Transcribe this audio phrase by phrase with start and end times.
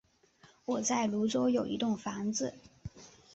[0.65, 2.55] 我在芦洲有一栋房子